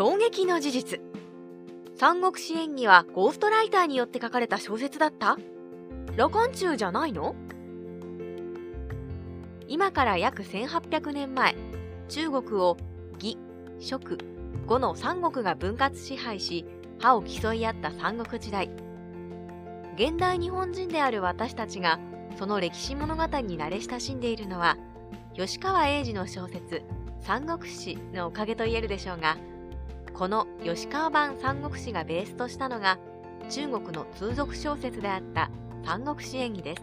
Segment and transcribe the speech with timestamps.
[0.00, 1.00] 衝撃の事実。
[1.94, 5.36] 三国志演義はゴーストライターによって書かれた小説だった？
[6.16, 7.34] 羅漢中じゃないの？
[9.68, 11.54] 今から約1800年前
[12.08, 12.78] 中国を
[13.22, 13.36] 義、
[13.78, 14.16] 蜀、
[14.66, 16.64] 呉の三国が分割支配し
[16.98, 18.70] 歯を競い合った三国時代。
[19.96, 22.00] 現代日本人である私たちが
[22.38, 24.78] その歴史物語に慣れ親しんでいるのは
[25.34, 26.84] 吉川英治の小説
[27.20, 29.36] 「三国志」のおかげと言えるでしょうが
[30.20, 32.98] この吉川版三国志がベースとしたのが
[33.48, 35.50] 中国の通俗小説であった
[35.82, 36.82] 三国志演義です。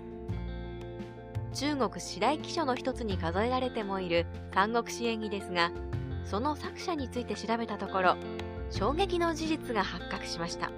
[1.54, 5.72] 中国四大記書の一つに数えられてもいる三国志演義ですが
[6.26, 8.16] その作者について調べたところ
[8.72, 10.72] 衝撃の事実が発覚しました。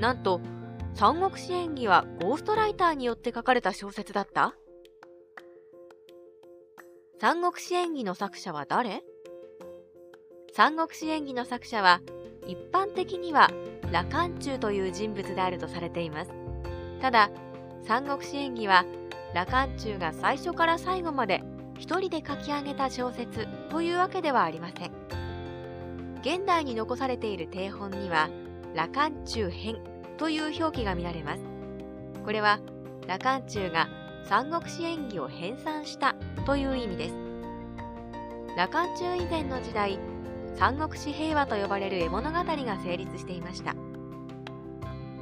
[0.00, 0.40] なんと
[0.94, 4.56] 三国志演義はゴーストライターによって書かれた小説だった？
[7.20, 9.04] 三国志演義の作者は誰？
[10.56, 12.00] 三国志演義の作者は
[12.46, 13.50] 一般的には
[13.90, 16.30] 羅漢中という人物であるとされています。
[17.00, 17.28] ただ
[17.82, 18.84] 三国志演義は
[19.34, 21.42] 羅漢中が最初から最後まで
[21.76, 24.92] 一人で書き上げた小説というわけではありません。
[26.20, 28.30] 現代に残されている定本には
[28.76, 29.78] 羅漢中編
[30.18, 31.42] という表記が見られます。
[32.24, 32.60] これは
[33.08, 33.88] 羅漢中が
[34.28, 36.14] 三国志演義を編纂した
[36.46, 37.16] という意味です。
[38.56, 39.98] 羅漢中以前の時代
[40.56, 43.74] 三国志平和と呼ばれる絵物語が成立していました。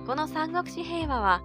[0.06, 1.42] この三国志平和は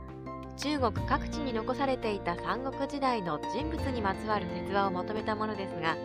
[0.58, 5.96] 中国各地に残されていた三国時代の人物にまつわる説話をまとめたものですが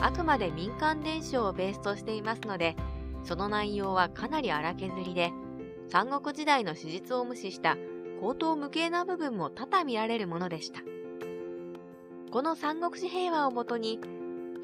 [0.00, 2.74] あくまで民間伝承をベースとしていますので
[3.22, 5.30] その内容はかなり荒削りで
[5.88, 7.76] 三国時代の史実を無視した
[8.20, 10.80] 口頭無形な部分も多々見られるものでした。
[12.30, 14.00] この三国志平和をもとに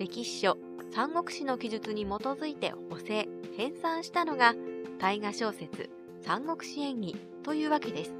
[0.00, 0.56] 歴史書
[0.94, 4.54] 三国志の記述に基づいて補正、編纂したのが
[4.98, 5.90] 大河小説
[6.22, 8.14] 三国志演義というわけです。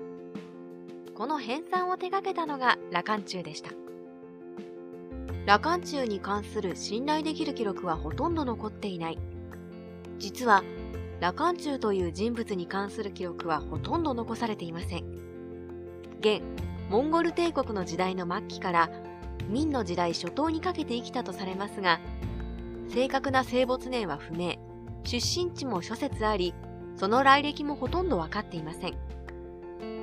[1.15, 3.71] この編纂を手掛けたのが羅漢中でした。
[5.47, 9.19] 羅漢中に関する信頼できる記録はほとんど残っていない。
[10.19, 10.62] 実は、
[11.19, 15.05] 羅漢中という人物に関する記録はほとんど残されていません。
[16.21, 16.43] 現、
[16.91, 18.91] モンゴル帝国の時代の末期から
[19.49, 22.01] 明の時代初頭にかけて生きたとされますが、
[22.89, 24.56] 正確な生没年は不明、
[25.05, 26.55] 出身地も諸説あり、
[26.97, 28.95] その来歴もほとんど分かっていません。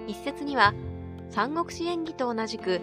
[0.08, 0.74] 一説には、
[1.30, 2.81] 三国志演義と同じく、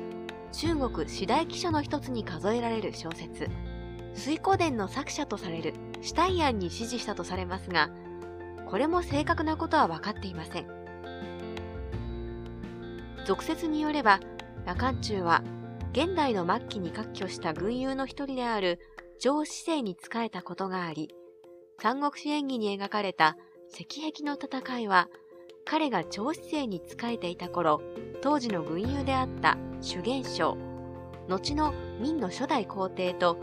[0.52, 3.48] 中国四大記書の一つに数えられる小説、
[4.14, 7.90] 水古伝の作者とされるシュタイアンに指示したとされますが、
[8.66, 10.66] これも正確なことは分かっていません。
[13.26, 14.20] 俗説によれば、
[14.66, 15.42] 羅漢中は、
[15.94, 18.80] 現代の末期に割拠した軍友の一人である
[19.20, 21.14] 上姿勢に仕えたことがあり、
[21.80, 23.36] 三国志演義に描かれた
[23.72, 25.08] 石壁の戦いは、
[25.64, 27.80] 彼が超姿勢に仕えていた頃、
[28.22, 30.58] 当時の軍友であった主元将、
[31.28, 33.38] 後の明の初代皇帝と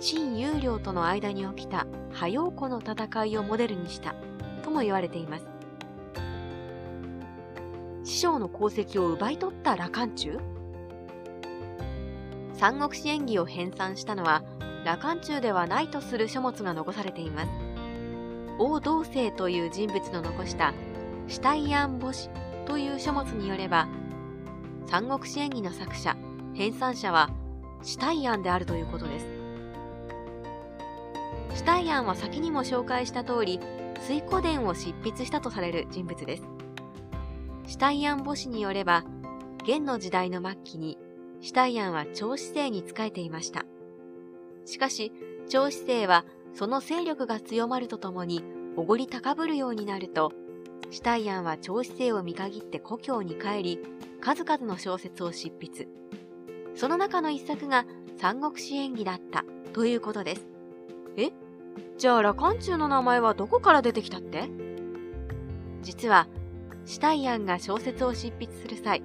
[0.00, 4.14] 陳友良との間に起きた破陽湖の戦いをモデルにした
[4.62, 5.48] とも言われています。
[8.04, 10.38] 師匠の功績を奪い取った羅漢中
[12.58, 14.42] 三国志演義を編纂したのは
[14.84, 17.50] 羅漢中ではないとする書物が残されています。
[18.58, 20.74] 王道生という人物の残した
[21.28, 22.28] シュタイアン母子
[22.66, 23.86] という書物によれば、
[24.86, 26.16] 三国志演義の作者、
[26.54, 27.30] 編纂者は
[27.82, 29.26] シュタイアンであるということです。
[31.54, 33.60] シュタイアンは先にも紹介した通り、
[34.00, 36.42] 水古伝を執筆したとされる人物です。
[37.66, 39.04] シュタイアン母子によれば、
[39.64, 40.98] 元の時代の末期に、
[41.40, 43.64] シュタイアンは超姿勢に仕えていました。
[44.64, 45.12] しかし、
[45.48, 48.42] 超姿勢はその勢力が強まるとともに、
[48.76, 50.32] おごり高ぶるようになると、
[50.90, 53.80] シュタイアンは超姿勢を見限って故郷に帰り、
[54.20, 55.88] 数々の小説を執筆。
[56.74, 57.86] その中の一作が
[58.18, 60.46] 三国志演義だったということです。
[61.16, 61.30] え？
[61.96, 64.48] じゃあ羅漢中の名前はどこから出てきたって？
[65.82, 66.28] 実は、
[66.84, 69.02] シュタイアンが小説を執筆する際、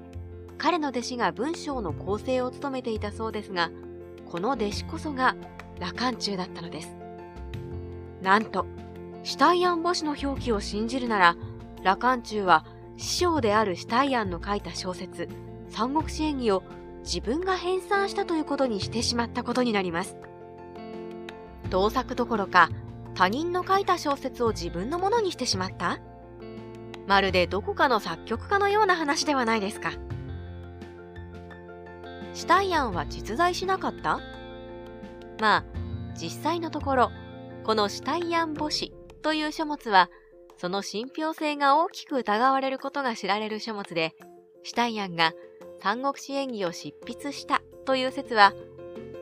[0.64, 3.70] 彼の弟子が文章の構成を務めていたそうですが、
[4.32, 5.36] この弟子こそが
[5.78, 6.96] 羅漢中だったのです。
[8.22, 8.66] なんと、
[9.24, 11.36] シュタイアン母子の表記を信じるなら、
[11.84, 12.66] 羅漢中は
[12.96, 15.28] 師匠であるシュタイアンの書いた小説、
[15.68, 16.64] 三国志演義を
[17.04, 20.16] 自分が編纂したということにしてしまったことになります。
[21.72, 22.70] 盗作どころか、
[23.16, 26.00] 他人の書いた小説を自分のものにしてしまった？
[27.06, 29.92] まるでどこかの作曲家のような話ではないですか。
[32.34, 34.20] シュタイアンは実在しなかった？
[35.40, 35.66] まあ、
[36.16, 37.12] 実際のところ、
[37.64, 38.92] このシュタイアン母子
[39.22, 40.10] という書物は、
[40.58, 44.16] その信憑性が大きく疑われることが知られる書物で、
[44.64, 45.34] シュタイアンが
[45.82, 48.54] 三国志演義を執筆したという説は、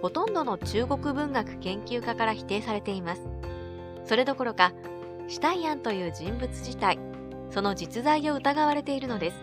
[0.02, 3.28] ほとんどの中国文学研究家から否定されています。
[4.06, 4.72] それどころか、
[5.28, 6.98] シュタイアンという人物自体、
[7.50, 9.38] その実在を疑われているのです。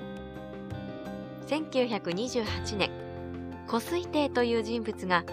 [1.48, 2.90] 1928年、
[3.68, 5.24] 湖水帝という人物が、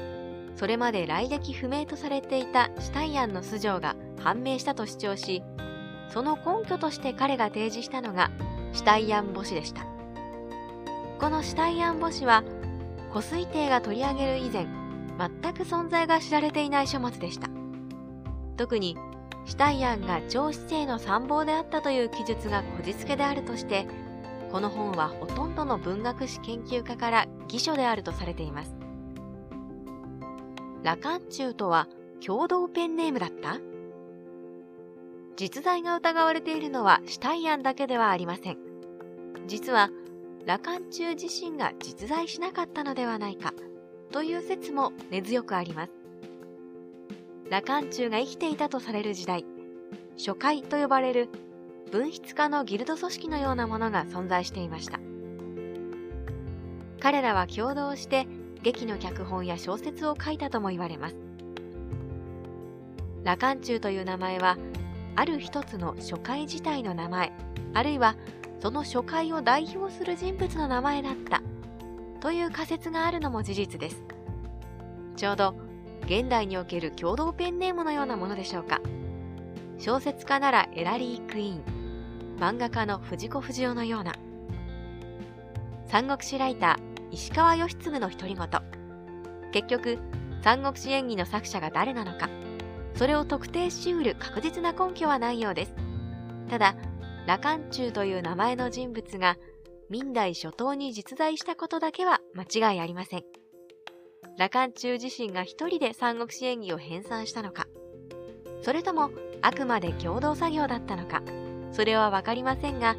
[0.58, 5.42] それまで来歴不明とされていたシュタイアンの素性が判明したと主張し、
[6.10, 8.30] その根拠として彼が提示したのが
[8.74, 9.86] シュタイアン墓誌でした。
[11.20, 12.44] このシュタイアン墓誌は、
[13.14, 14.68] 湖水帝が取り上げる以前、
[15.18, 17.50] 全く存在が知られていない書物でした。
[18.58, 18.98] 特に、
[19.46, 23.88] シュタイアンが超市政の参謀であったという記述がこじつけであるとして、
[24.56, 28.74] この本はほとんどの文学史研究家から偽書であるとされています。
[30.82, 31.90] 羅漢中とは
[32.26, 33.60] 共同ペンネームだった？
[35.36, 38.58] 実在が疑われているのはシュタイアンだけではありません。
[39.46, 39.90] 実は、
[40.46, 43.54] 羅漢中自身が実在しなかったのではないか
[44.14, 45.92] という説も根強くあります。
[47.50, 49.44] 羅漢中が生きていたとされる時代、
[50.18, 51.28] 初回と呼ばれる
[51.92, 55.00] 分筆家のギルド組織のようなものが存在していました。
[57.00, 58.28] 彼らは共同して
[58.64, 61.16] 劇の脚本や小説を書いたとも言われます。
[63.24, 64.58] 羅漢中という名前は、
[65.16, 67.32] ある一つの初回自体の名前、
[67.74, 68.16] あるいは
[68.60, 71.42] その初回を代表する人物の名前だった
[72.20, 74.04] という仮説があるのも事実です。
[75.16, 75.56] ちょうど
[76.06, 78.82] 現代における共同ペンネームのようなものでしょうか。
[79.78, 81.64] 小説家ならエラリー・クイーン、
[82.38, 84.14] 漫画家の藤子不二雄のような。
[85.88, 88.48] 三国志ライター、石川義継の独り言。
[89.52, 90.00] 結局、
[90.42, 92.30] 三国志演義の作者が誰なのか、
[92.96, 95.74] それを特定しうる確実な根拠はないようです。
[96.50, 96.76] ただ、
[97.26, 99.38] 羅漢中という名前の人物が
[99.90, 103.24] 明代初頭に実在したことだけは間違いありません。
[104.38, 107.68] 羅漢中自身が一人で三国志演義を編纂したのか、
[108.62, 109.12] それとも
[109.42, 111.22] あくまで共同作業だったのか、
[111.76, 112.96] それは分かりませんが、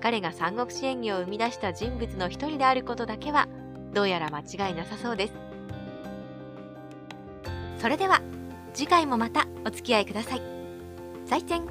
[0.00, 3.48] 彼が三国志演義を生み出した人物の一人であることだけは、
[3.92, 5.32] どうやら間違いなさそうです。
[7.80, 8.22] それでは、
[8.74, 10.42] 次回もまたお付き合いください。
[11.24, 11.66] 再见